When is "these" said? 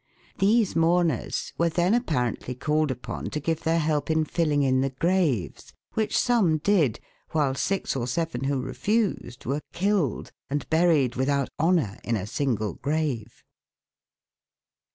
0.39-0.75